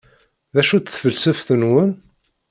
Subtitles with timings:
[0.53, 1.91] D acu-tt tfelseft-nwen?